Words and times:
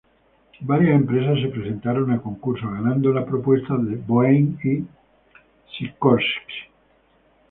Varias 0.61 0.95
empresas 0.99 1.39
se 1.43 1.49
presentaron 1.49 2.09
a 2.09 2.19
concurso, 2.23 2.65
ganando 2.71 3.13
la 3.13 3.23
propuesta 3.23 3.77
de 3.77 3.97
Boeing 3.97 4.57
y 4.63 4.83
Sikorsky. 5.77 6.71